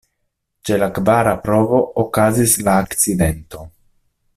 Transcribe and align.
Ĉe 0.69 0.79
la 0.83 0.87
kvara 0.95 1.35
provo 1.45 1.83
okazis 2.05 2.59
la 2.69 2.77
akcidento. 2.87 3.67